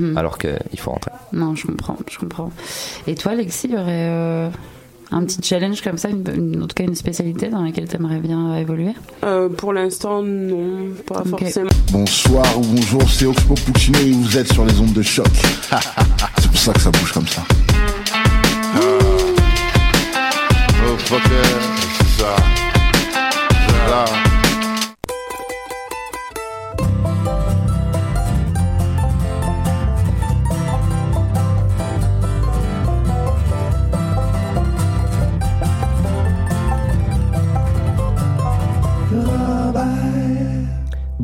[0.00, 0.16] Mhm.
[0.16, 1.12] alors qu'il faut rentrer.
[1.32, 2.50] Non, je comprends, je comprends.
[3.06, 4.48] Et toi, Alexis, il y aurait euh,
[5.12, 8.18] un petit challenge comme ça, une, en tout cas une spécialité dans laquelle tu aimerais
[8.18, 8.92] bien évoluer?
[9.22, 11.70] Euh, Pour l'instant, non, pas forcément.
[11.92, 15.28] Bonsoir ou bonjour, c'est Oxpo Puccino et vous êtes sur les ondes de choc.
[16.38, 17.42] c'est pour ça que ça bouge comme ça.
[18.74, 18.78] Ah.
[20.86, 21.73] Oh, c'est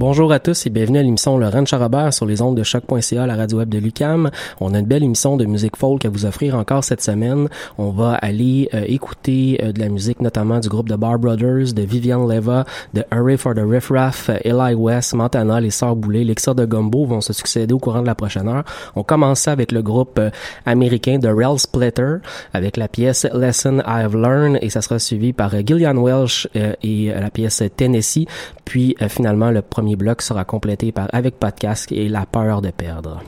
[0.00, 3.36] Bonjour à tous et bienvenue à l'émission Le Charabert sur les ondes de choc.ca, la
[3.36, 4.30] radio web de Lucam.
[4.58, 7.48] On a une belle émission de musique folk à vous offrir encore cette semaine.
[7.76, 11.74] On va aller euh, écouter euh, de la musique notamment du groupe de Bar Brothers,
[11.74, 12.64] de Vivian Leva,
[12.94, 16.64] de Hurry for the Riff Raff, euh, Eli West, Montana, les Sœurs Boulay, l'Exor de
[16.64, 18.64] Gumbo vont se succéder au courant de la prochaine heure.
[18.96, 20.18] On commence avec le groupe
[20.64, 22.14] américain de Rel Splitter
[22.54, 27.28] avec la pièce Lesson I've Learned et ça sera suivi par Gillian Welsh et la
[27.28, 28.26] pièce Tennessee.
[28.64, 33.22] Puis finalement le premier bloc sera complété par Avec podcast et La peur de perdre.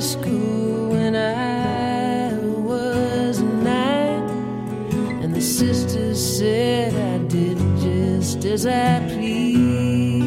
[0.00, 4.28] school when I was nine,
[5.22, 10.22] and the sisters said I did just as I pleased.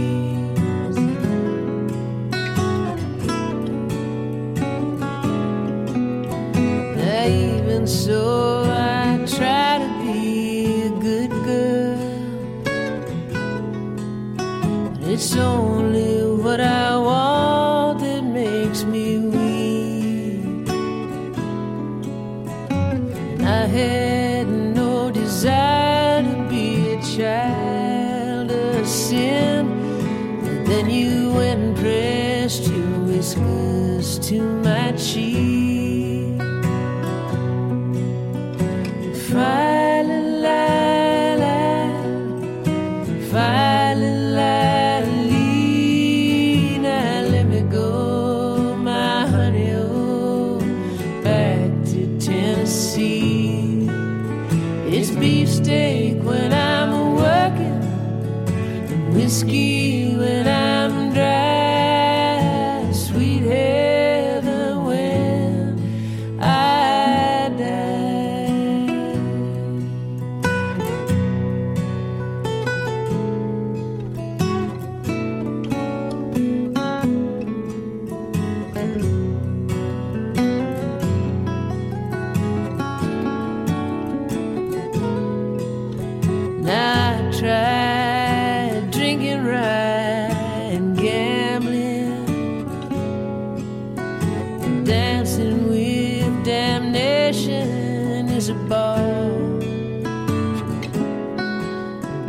[6.97, 11.97] Now, even so, I try to be a good girl,
[14.93, 15.64] but it's only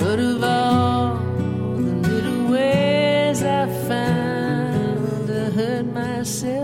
[0.07, 1.17] But of all
[1.79, 6.56] the little ways I found to hurt myself.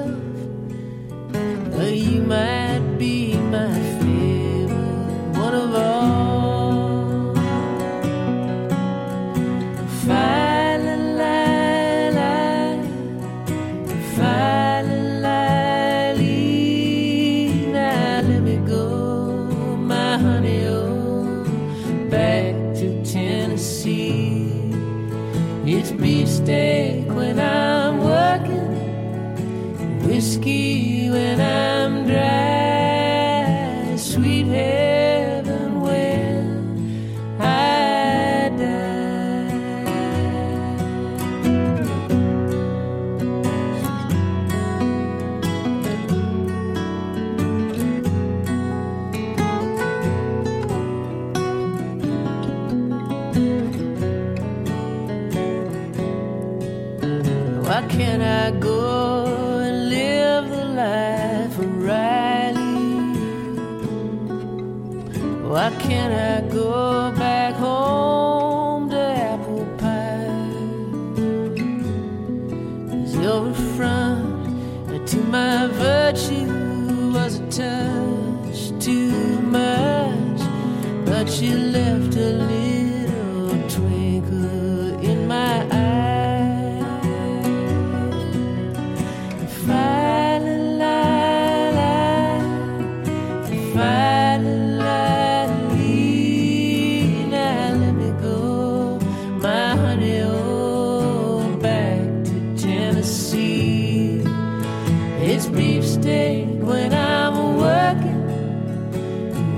[106.05, 108.23] when I'm working,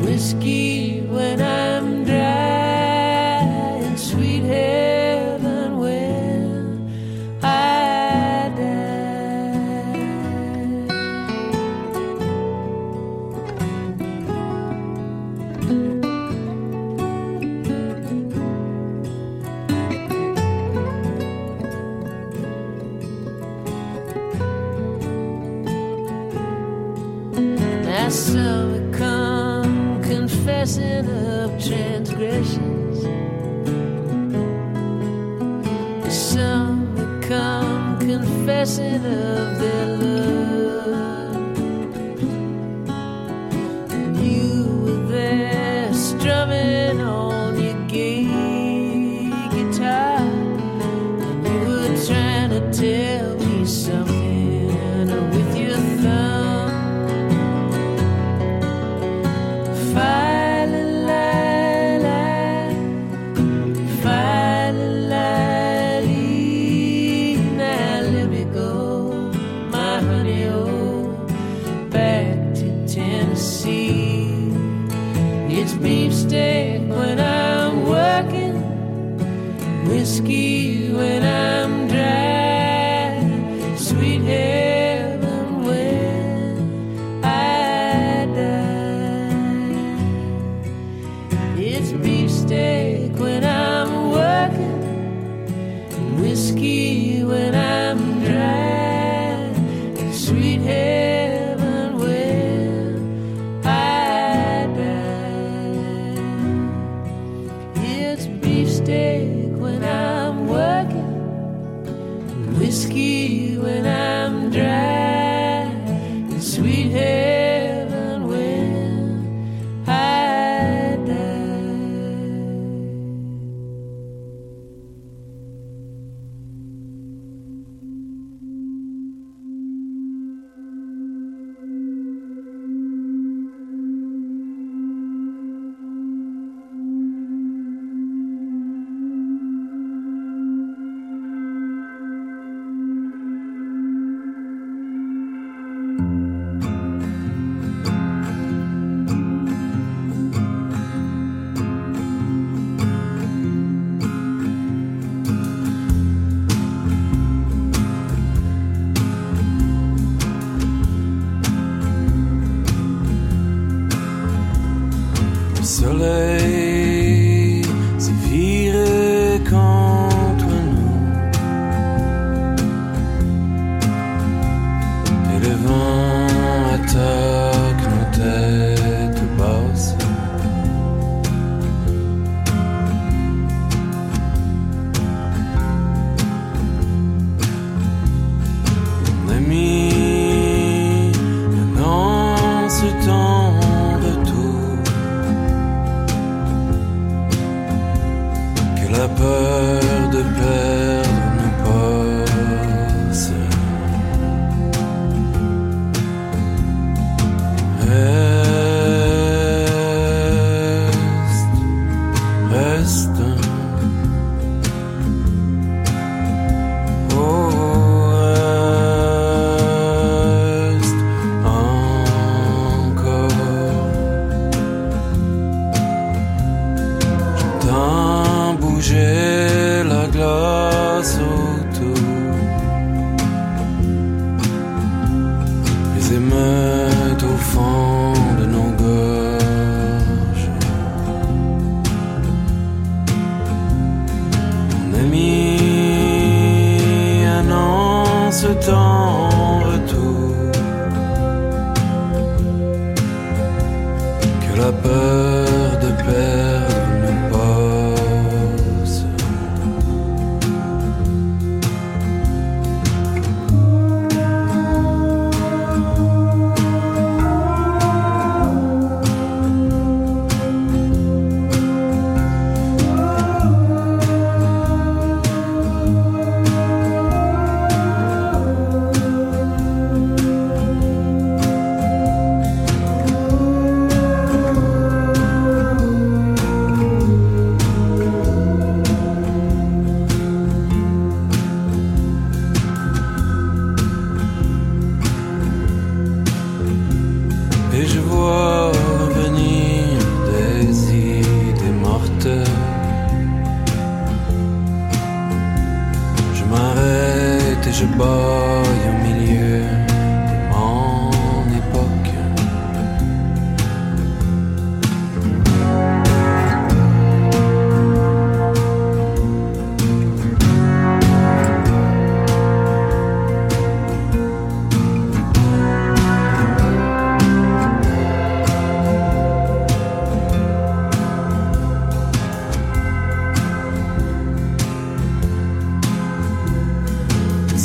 [0.05, 1.64] whiskey when I.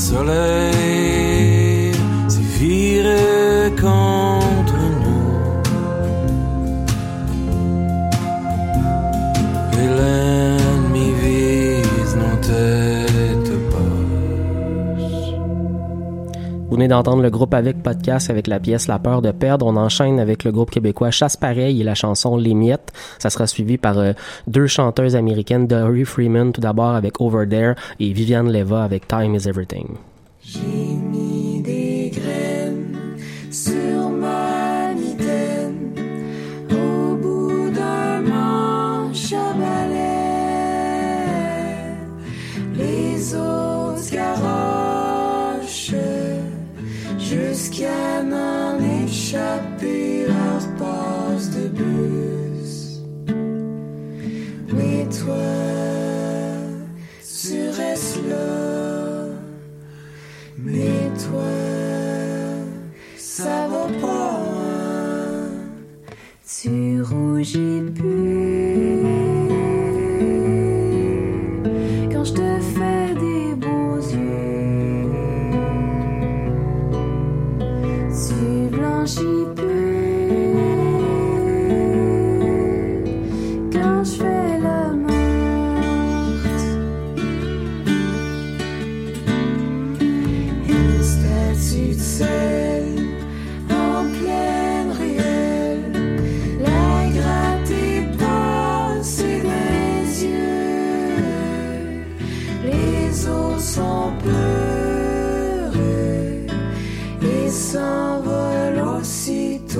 [0.09, 0.88] soleil
[16.79, 19.65] venez d'entendre le groupe Avec Podcast avec la pièce La peur de perdre.
[19.65, 22.93] On enchaîne avec le groupe québécois Chasse pareil et la chanson Les miettes.
[23.17, 24.13] Ça sera suivi par euh,
[24.47, 29.35] deux chanteuses américaines, Dory Freeman tout d'abord avec Over There et Viviane Leva avec Time
[29.35, 29.97] is Everything.
[49.29, 50.75] échapper leurs
[51.51, 53.01] de bus.
[54.73, 55.35] Oui, toi,
[57.21, 59.27] sur Esla,
[60.57, 61.78] mais toi.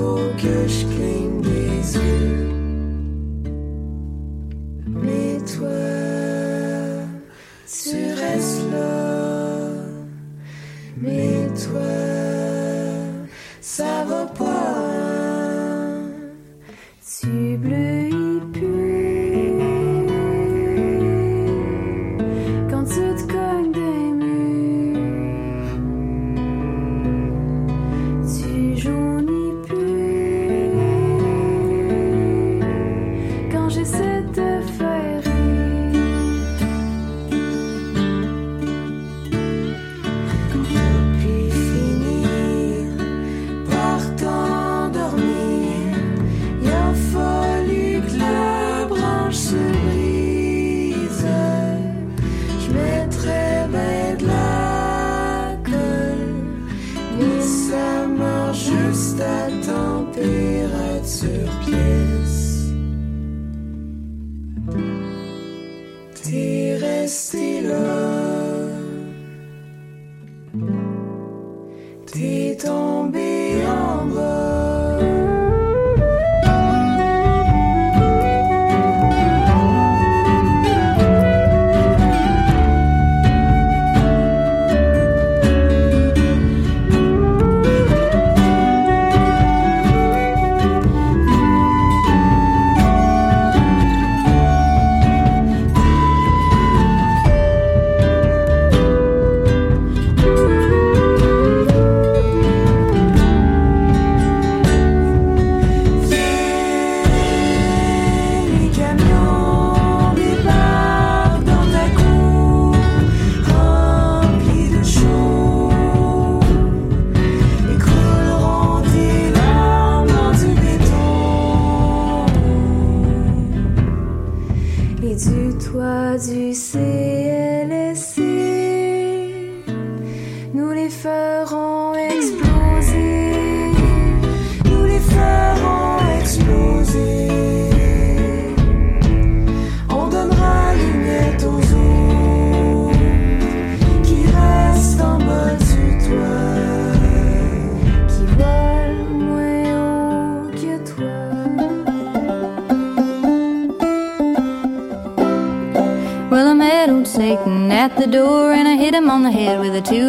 [0.00, 0.44] çok
[0.96, 1.19] King.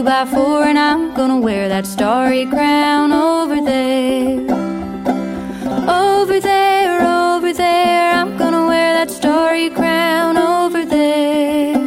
[0.04, 4.40] Shortening four, and I'm gonna wear that starry crown over there.
[5.90, 11.80] Over there, over there, I'm gonna wear that starry crown over there.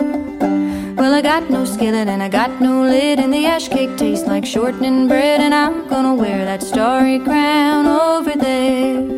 [0.96, 4.26] Well, I got no skillet and I got no lid, and the ash cake tastes
[4.26, 9.14] like shortening bread, and I'm gonna wear that starry crown over there.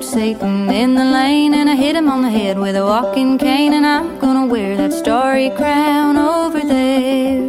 [0.00, 3.72] Satan in the lane, and I hit him on the head with a walking cane,
[3.72, 7.42] and I'm gonna wear that starry crown over there.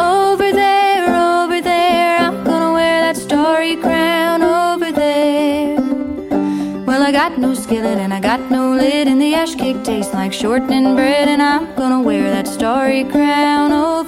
[0.00, 5.76] Over there, over there, I'm gonna wear that starry crown over there.
[6.88, 10.12] Well, I got no skillet and I got no lid, and the ash cake tastes
[10.12, 14.05] like shortening bread, and I'm gonna wear that starry crown over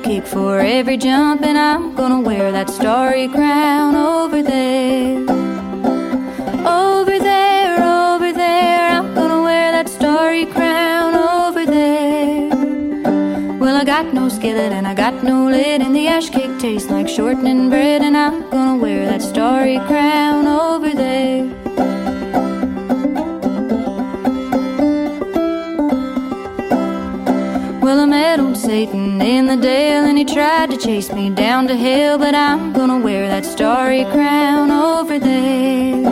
[0.00, 5.18] kick for every jump and I'm gonna wear that starry crown over there.
[6.66, 12.48] Over there, over there, I'm gonna wear that starry crown over there.
[13.58, 16.90] Well, I got no skillet and I got no lid and the ash cake tastes
[16.90, 21.27] like shortening bread and I'm gonna wear that starry crown over there.
[28.68, 32.74] Satan in the dale and he tried to chase me down to hell, but I'm
[32.74, 36.06] gonna wear that starry crown over there.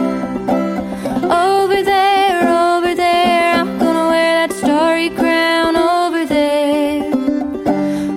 [1.30, 7.10] Over there, over there, I'm gonna wear that starry crown over there.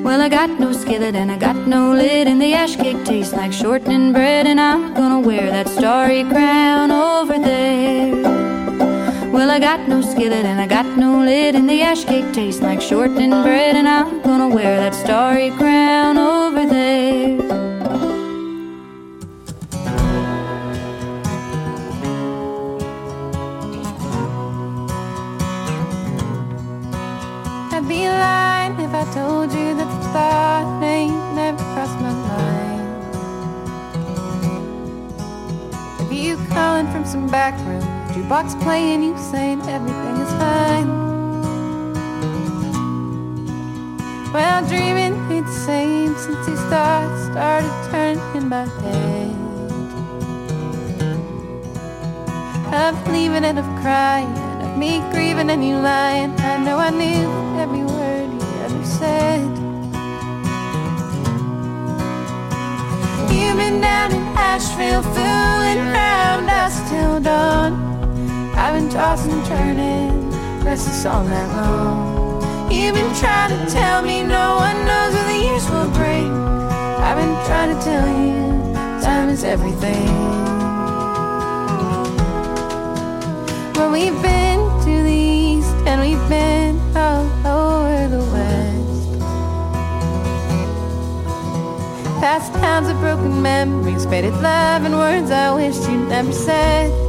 [0.06, 3.34] Well, I got no skillet and I got no lid, and the ash cake tastes
[3.34, 8.09] like shortening bread, and I'm gonna wear that starry crown over there.
[9.50, 12.62] Well, I got no skillet and I got no lid, and the ash cake tastes
[12.62, 17.40] like shortening bread, and I'm gonna wear that starry crown over there.
[27.74, 32.86] I'd be lying if I told you that the thought ain't never crossed my mind.
[36.02, 37.59] If you calling from some back
[38.30, 40.88] jukebox playing, you saying everything is fine.
[44.32, 49.36] Well, dreaming ain't the same since these thoughts started turning in my head.
[52.72, 56.32] Of leaving and of crying, of me grieving and you lying.
[56.40, 59.42] I know I knew every word you ever said.
[63.34, 67.89] You've been down in Asheville, fooling around us till dawn.
[68.62, 70.32] I've been tossing turning,
[70.66, 72.70] restless all night long.
[72.70, 76.30] You've been trying to tell me no one knows what the years will bring.
[77.00, 80.08] I've been trying to tell you, time is everything.
[83.76, 89.20] Well, we've been to the east and we've been all over the west.
[92.20, 97.09] Past towns of broken memories, faded love, and words I wished you'd never said.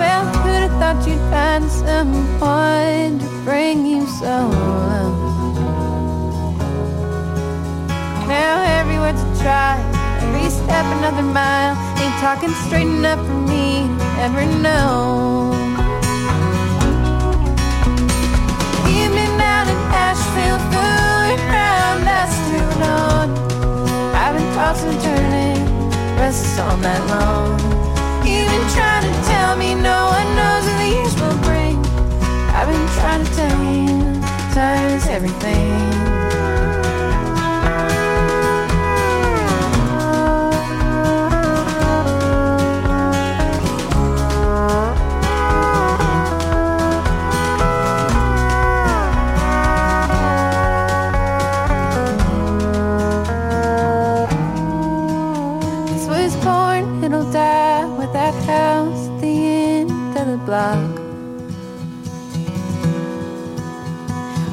[0.00, 5.10] Well, who'd have thought you'd find someone to bring you so low?
[8.26, 9.76] Now every word's a try,
[10.22, 11.76] every step another mile.
[12.00, 15.52] Ain't talking straight enough for me to ever know.
[18.88, 19.12] You've
[19.54, 23.28] out in Asheville, fooling around us till dawn.
[24.16, 27.79] I've been tossing and turning, restless all night long.
[28.74, 31.76] Trying to tell me no one knows what the years will bring.
[32.54, 34.20] I've been trying to tell you,
[34.94, 36.19] is everything.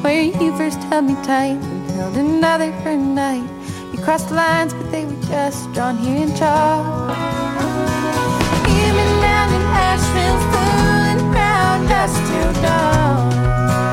[0.02, 3.48] Where you first held me tight and held another for a night.
[3.92, 6.86] You crossed the lines, but they were just drawn here in chalk.
[8.64, 13.32] Been down in Asheville, fooling around us till dawn.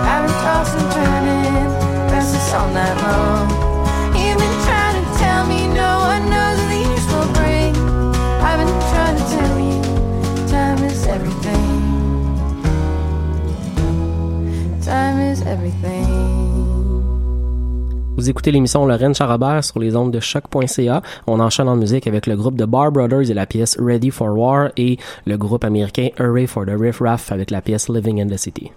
[0.08, 1.70] I've been tossing, turning,
[2.12, 3.65] restless all night long.
[14.86, 16.06] Time is everything.
[18.16, 21.02] Vous écoutez l'émission Lorraine Charabert sur les ondes de choc.ca.
[21.26, 24.38] On enchaîne en musique avec le groupe de Bar Brothers et la pièce Ready for
[24.38, 28.28] War et le groupe américain Hurray for the Riff Raff avec la pièce Living in
[28.28, 28.72] the City.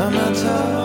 [0.00, 0.77] I'm not talking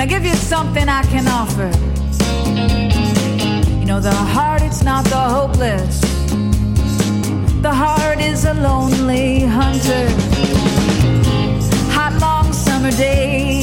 [0.00, 1.70] I give you something I can offer.
[3.78, 6.00] You know, the heart, it's not the hopeless.
[7.60, 10.08] The heart is a lonely hunter.
[11.92, 13.62] Hot, long summer day.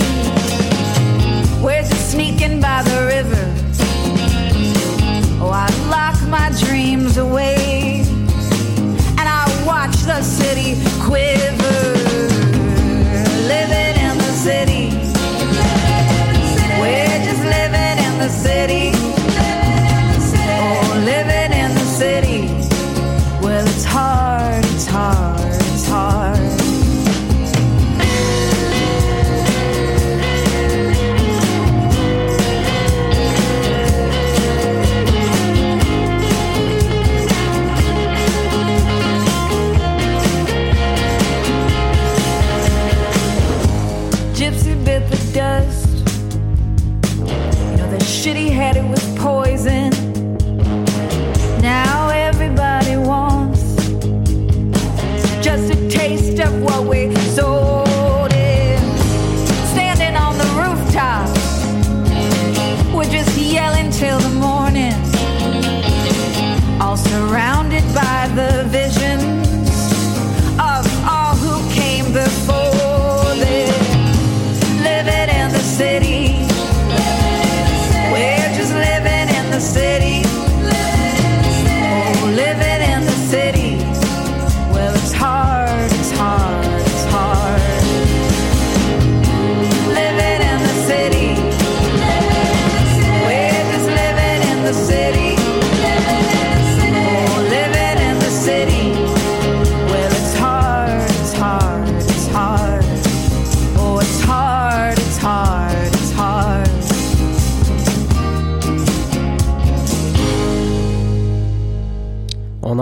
[1.60, 3.46] Where's it sneaking by the river?
[5.42, 8.02] Oh, I lock my dreams away.
[9.18, 11.67] And I watch the city quiver.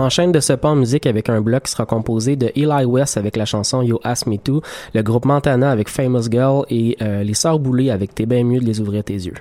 [0.06, 3.36] enchaîne de ce pas musique avec un bloc qui sera composé de Eli West avec
[3.36, 4.62] la chanson You Ask Me To,
[4.94, 8.60] le groupe Montana avec Famous Girl et euh, les Sœurs Boulées avec T'es bien mieux
[8.60, 9.34] de les ouvrir tes yeux.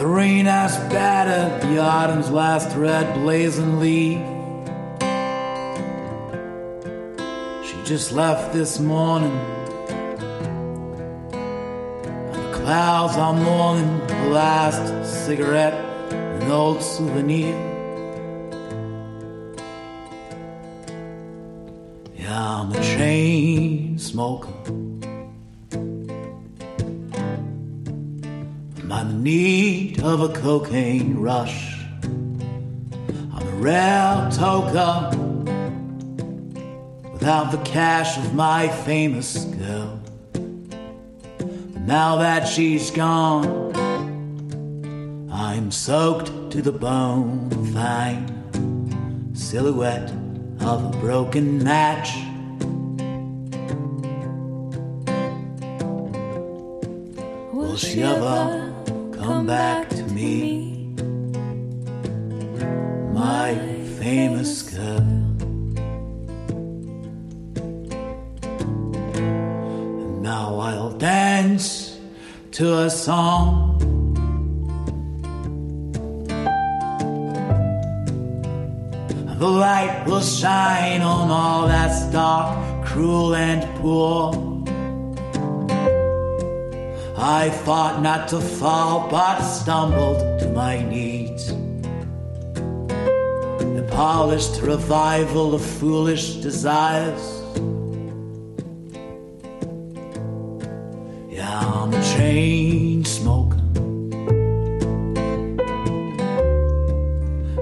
[0.00, 4.18] The rain has battered the autumn's last red blazing leaf.
[7.66, 9.38] She just left this morning.
[11.34, 15.74] And the clouds are mourning the last cigarette,
[16.14, 17.54] an old souvenir.
[22.16, 24.79] Yeah, I'm a chain smoker.
[29.20, 31.76] Need of a cocaine rush.
[32.02, 35.14] I'm a rare toker
[37.12, 40.00] without the cash of my famous girl.
[40.32, 43.76] But now that she's gone,
[45.30, 50.10] I'm soaked to the bone, fine silhouette
[50.60, 52.10] of a broken match.
[57.52, 58.69] Will she ever
[59.40, 60.92] come back to me?
[63.14, 63.54] My
[63.98, 64.98] famous girl.
[69.16, 71.98] And now I'll dance
[72.52, 73.78] to a song.
[79.38, 84.49] The light will shine on all that's dark, cruel, and poor.
[87.22, 91.48] I fought not to fall, but stumbled to my knees.
[93.76, 97.20] The polished revival of foolish desires.
[101.28, 103.58] Yeah, I'm a chain smoker.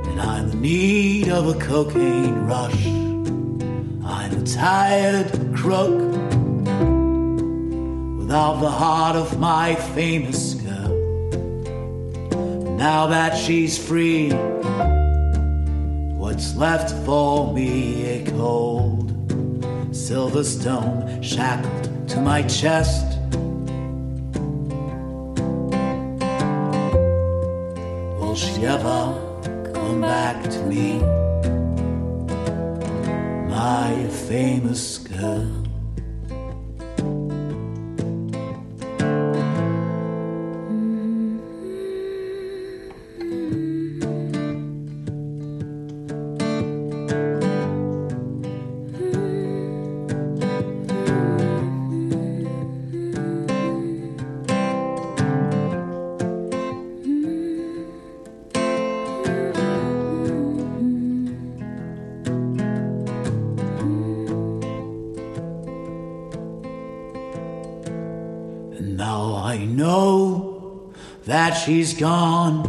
[0.08, 2.86] and I'm in need of a cocaine rush.
[4.04, 6.27] I'm a tired crook
[8.28, 10.94] without the heart of my famous girl.
[12.76, 14.28] Now that she's free,
[16.12, 19.14] what's left for me a cold
[19.96, 23.06] silver stone shackled to my chest.
[28.20, 30.98] Will she ever come back to me?
[33.48, 35.57] My famous girl.
[71.64, 72.62] She's gone.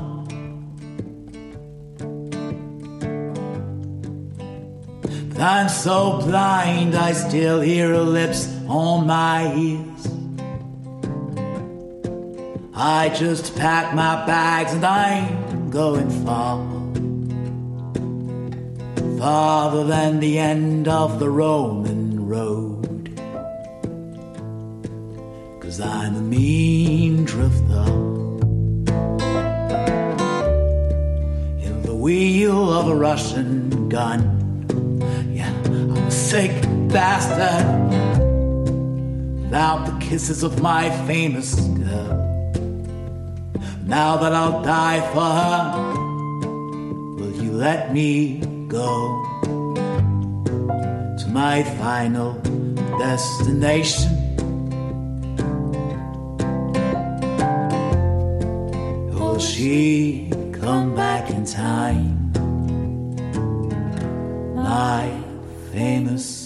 [5.30, 10.08] But I'm so blind, I still hear her lips on my ears.
[12.74, 16.58] I just pack my bags and I'm going far.
[19.20, 23.20] Farther than the end of the Roman road.
[25.60, 26.89] Cause I'm a mean
[32.10, 34.20] wheel of a Russian gun.
[35.32, 36.52] Yeah, I'm a sick
[36.92, 37.68] bastard.
[39.44, 41.54] Without the kisses of my famous
[41.84, 42.18] girl.
[43.86, 45.62] Now that I'll die for her,
[47.18, 48.90] will you let me go
[51.20, 52.34] to my final
[52.98, 54.10] destination?
[59.14, 60.30] Will she
[60.60, 62.32] come back in time?
[64.56, 65.10] My
[65.72, 66.39] famous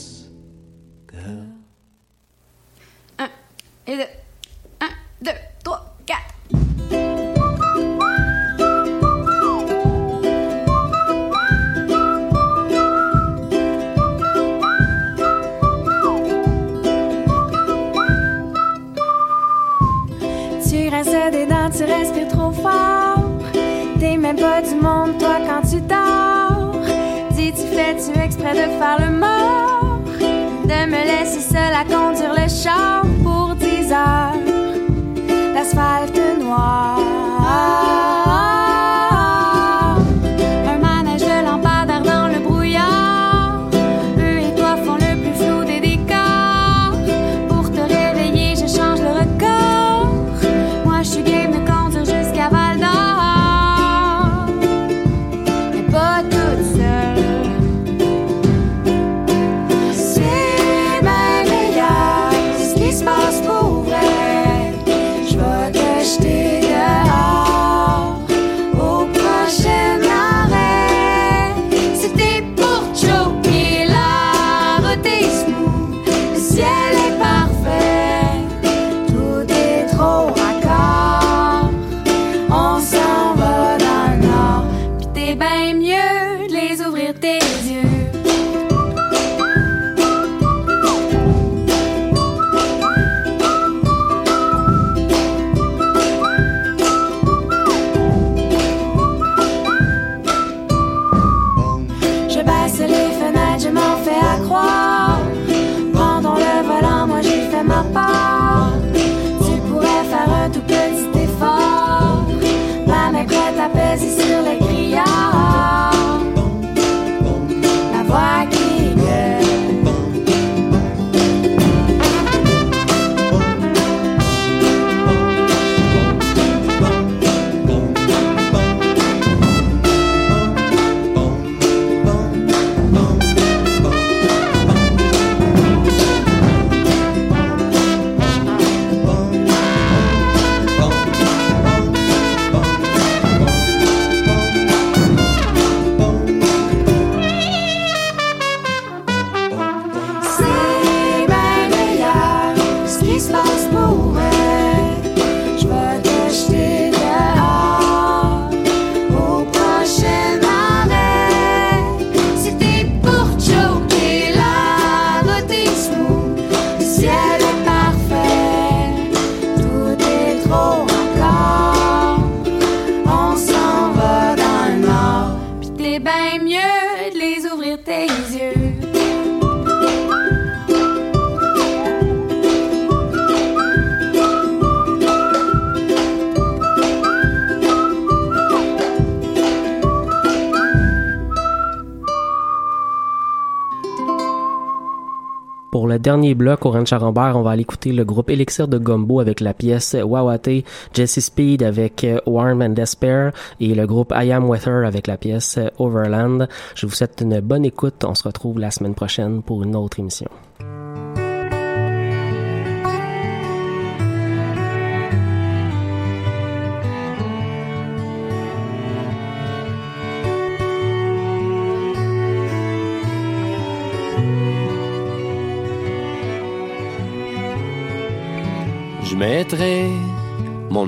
[196.24, 197.12] dernier bloc au Ranch on
[197.42, 200.64] va aller écouter le groupe Elixir de Gumbo avec la pièce Wawate,
[200.94, 205.18] Jesse Speed avec euh, Warm and Despair et le groupe I Am Weather avec la
[205.18, 206.48] pièce Overland.
[206.76, 208.06] Je vous souhaite une bonne écoute.
[208.06, 210.30] On se retrouve la semaine prochaine pour une autre émission.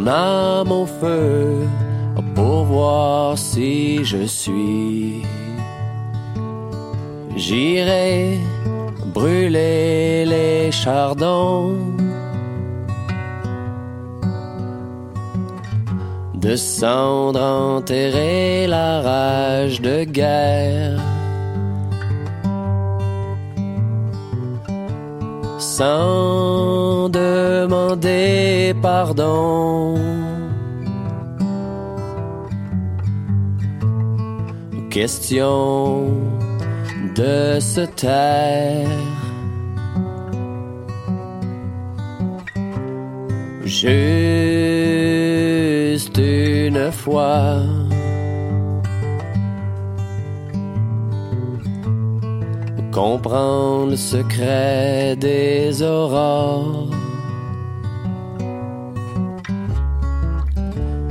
[0.06, 1.68] Mon au feu
[2.36, 5.24] pour voir si je suis.
[7.36, 8.39] J'irai
[9.14, 11.95] brûler les chardons.
[16.45, 21.14] de cendres enterrer la rage de guerre.
[25.78, 29.95] Sans demander pardon.
[34.89, 36.07] Question
[37.13, 38.88] de se taire.
[43.65, 44.07] Juste
[46.17, 47.84] une fois.
[52.96, 56.88] Comprendre le secret des aurores.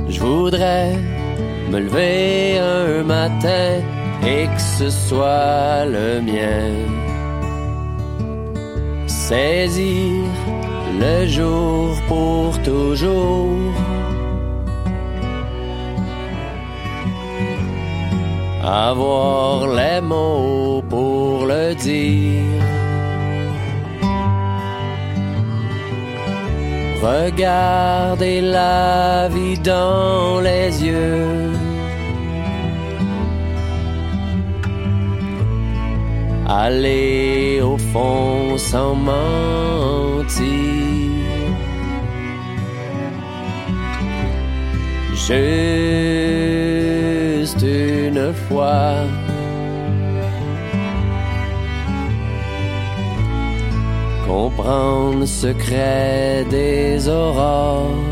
[0.09, 0.95] Je voudrais
[1.69, 3.83] me lever un matin
[4.25, 6.73] et que ce soit le mien.
[9.05, 10.23] Saisir
[10.99, 13.74] le jour pour toujours.
[18.67, 22.63] Avoir les mots pour le dire.
[26.99, 31.51] Regarder la vie dans les yeux.
[36.47, 40.35] Aller au fond sans mentir.
[45.13, 46.54] Juste
[48.15, 48.93] une fois.
[54.27, 58.04] Comprendre le secret des aurores.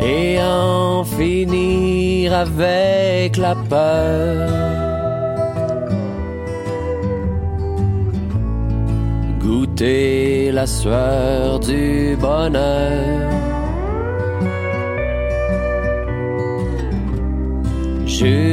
[0.00, 4.48] Et en finir avec la peur.
[9.40, 13.30] Goûter la sueur du bonheur.
[18.06, 18.48] Juste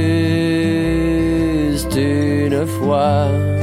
[1.95, 3.54] une fois.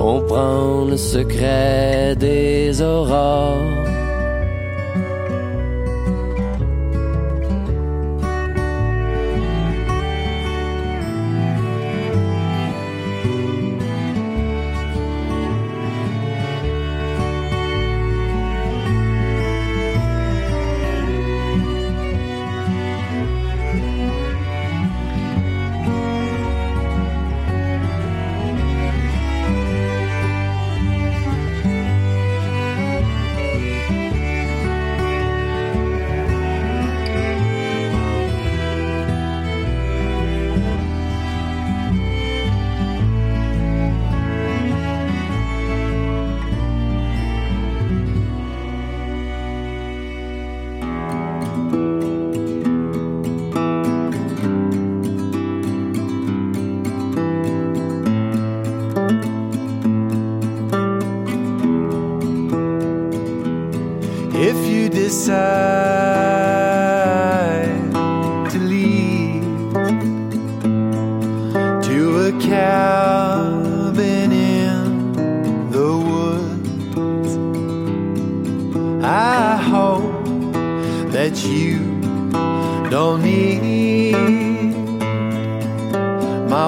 [0.00, 3.79] Comprendre le secret des aurores.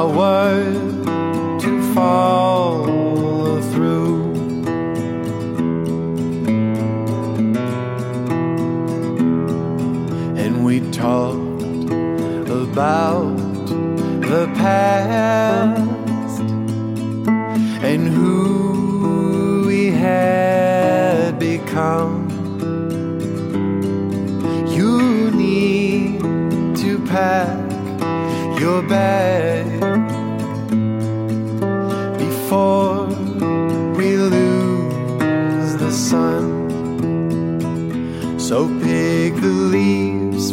[0.03, 1.05] a word
[1.61, 2.83] to fall
[3.71, 4.33] through.
[10.43, 11.93] And we talked
[12.51, 13.37] about
[14.33, 15.81] the past
[17.91, 22.29] and who we had become.
[24.77, 26.19] You need
[26.83, 27.71] to pack
[28.61, 29.42] your bag.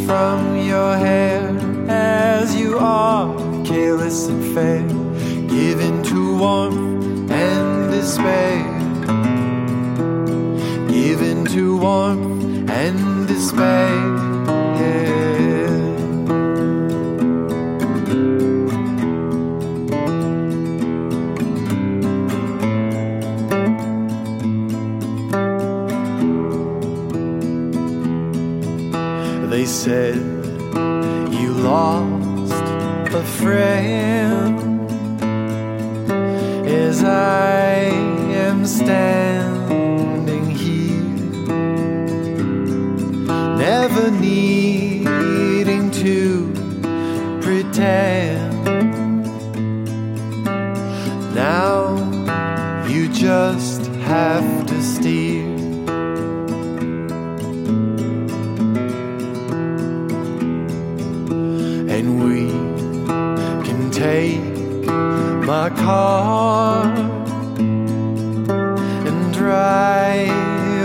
[0.10, 1.56] from your hair
[1.88, 3.28] as you are,
[3.64, 4.82] careless and fair,
[5.48, 8.58] given to warmth and despair.
[10.90, 13.99] Given to warmth and despair.
[33.40, 33.99] afraid.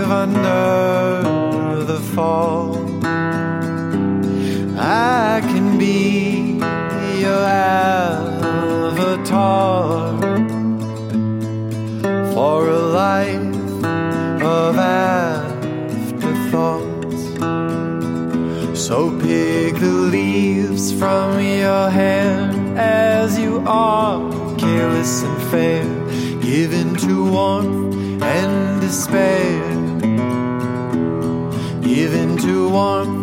[0.05, 2.75] live under the fall.
[4.77, 6.59] I can be
[7.19, 8.51] your avatar
[12.33, 13.83] for a life
[14.41, 15.73] of afterthoughts.
[18.79, 24.19] So pick the leaves from your hand as you are,
[24.57, 25.85] careless and fair,
[26.41, 29.54] given to warmth and despair.
[32.75, 33.14] warm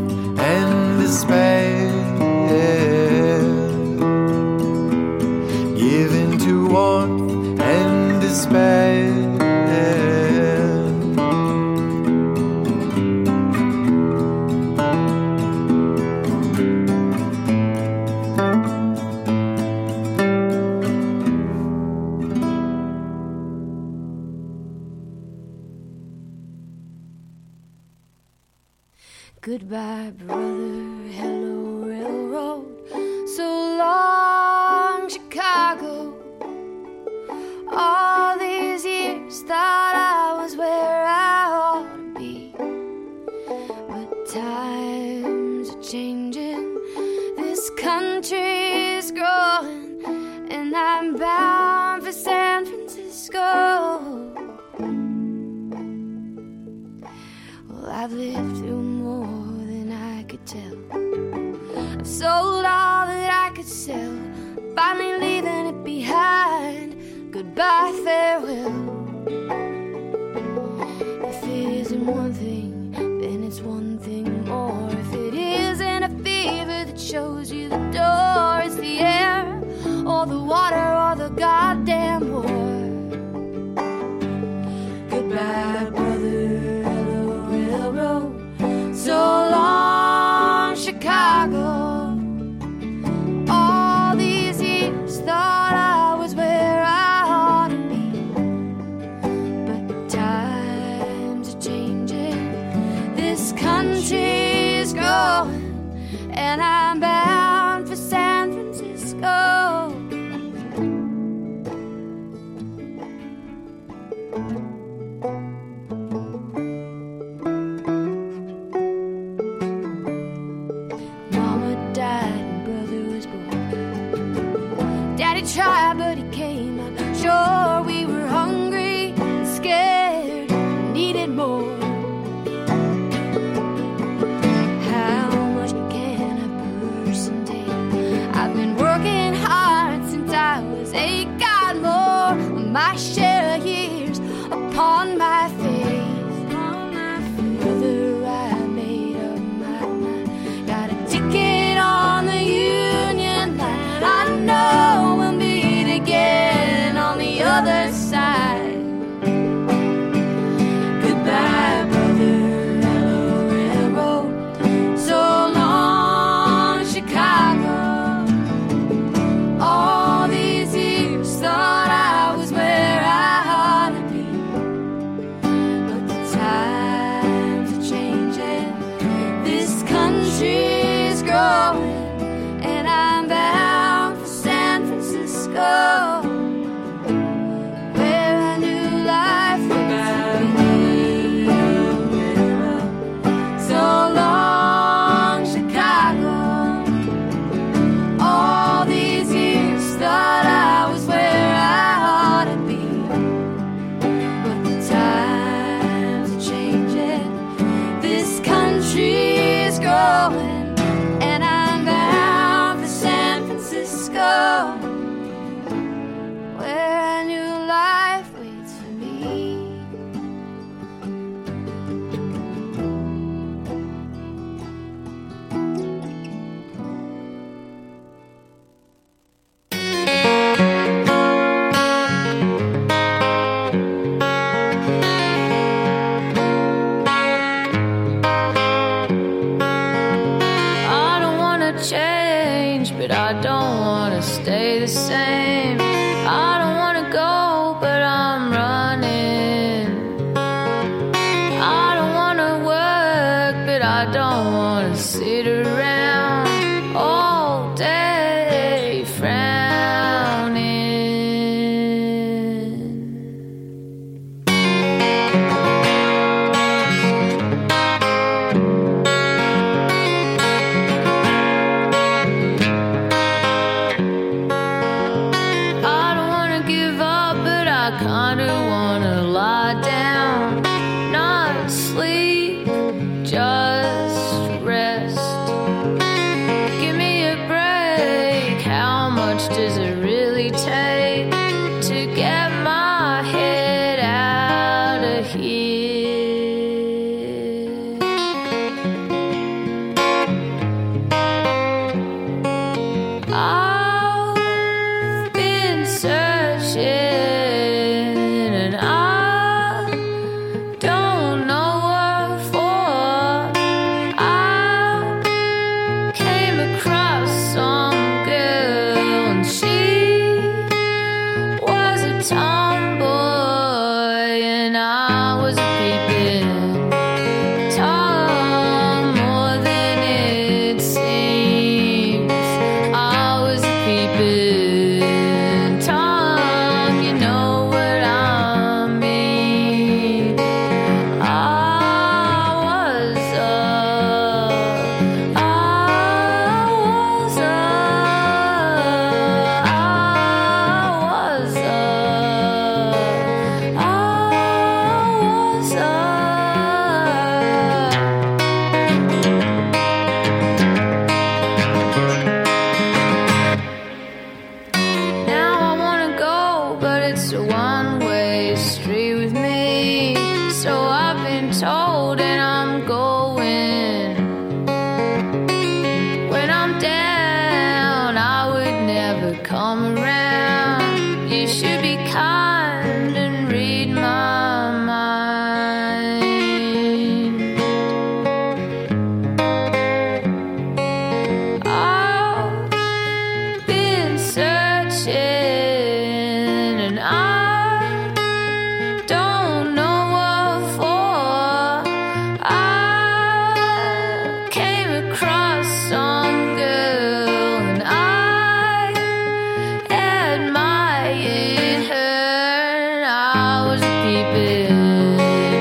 [303.43, 303.82] I